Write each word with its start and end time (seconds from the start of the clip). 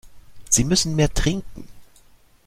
Sie 0.49 0.63
müssen 0.63 0.95
mehr 0.95 1.13
trinken. 1.13 1.67